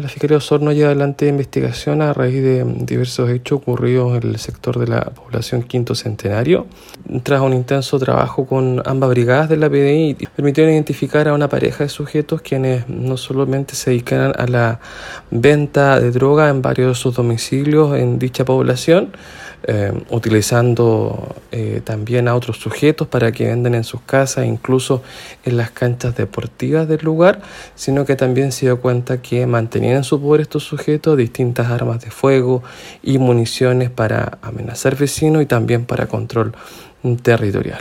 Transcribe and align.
La 0.00 0.08
Fiscalía 0.08 0.36
Osorno 0.36 0.72
lleva 0.72 0.88
adelante 0.88 1.26
investigación 1.26 2.02
a 2.02 2.12
raíz 2.12 2.42
de 2.42 2.64
diversos 2.80 3.30
hechos 3.30 3.60
ocurridos 3.60 4.22
en 4.22 4.30
el 4.30 4.38
sector 4.38 4.78
de 4.78 4.88
la 4.88 5.00
población 5.00 5.62
Quinto 5.62 5.94
Centenario. 5.94 6.66
Tras 7.22 7.40
un 7.40 7.54
intenso 7.54 7.98
trabajo 7.98 8.46
con 8.46 8.82
ambas 8.84 9.08
brigadas 9.08 9.48
de 9.48 9.56
la 9.56 9.70
PDI, 9.70 10.16
permitieron 10.36 10.72
identificar 10.72 11.28
a 11.28 11.34
una 11.34 11.48
pareja 11.48 11.84
de 11.84 11.88
sujetos 11.88 12.42
quienes 12.42 12.86
no 12.88 13.16
solamente 13.16 13.74
se 13.74 13.90
dedican 13.90 14.34
a 14.36 14.46
la 14.46 14.80
venta 15.30 15.98
de 15.98 16.10
droga 16.10 16.50
en 16.50 16.60
varios 16.60 16.88
de 16.88 16.94
sus 16.94 17.14
domicilios 17.14 17.96
en 17.96 18.18
dicha 18.18 18.44
población, 18.44 19.12
eh, 19.64 19.92
utilizando 20.10 21.34
eh, 21.50 21.80
también 21.84 22.28
a 22.28 22.34
otros 22.34 22.58
sujetos 22.58 23.08
para 23.08 23.32
que 23.32 23.46
venden 23.46 23.74
en 23.74 23.84
sus 23.84 24.00
casas, 24.02 24.46
incluso 24.46 25.02
en 25.44 25.56
las 25.56 25.70
canchas 25.70 26.16
deportivas 26.16 26.86
del 26.88 27.00
lugar, 27.02 27.40
sino 27.74 28.04
que 28.04 28.16
también 28.16 28.52
se 28.52 28.66
dio 28.66 28.80
cuenta 28.80 29.22
que 29.22 29.46
mantenían 29.46 29.96
en 29.96 30.04
su 30.04 30.20
poder 30.20 30.42
estos 30.42 30.64
sujetos 30.64 31.16
distintas 31.16 31.68
armas 31.68 32.00
de 32.00 32.10
fuego 32.10 32.62
y 33.02 33.18
municiones 33.18 33.90
para 33.90 34.38
amenazar 34.42 34.96
vecinos 34.96 35.42
y 35.42 35.46
también 35.46 35.84
para 35.84 36.06
control 36.06 36.52
territorial. 37.22 37.80